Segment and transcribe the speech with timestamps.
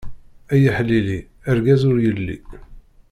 [0.53, 1.19] Ay aḥlili,
[1.49, 2.37] argaz ur yelli.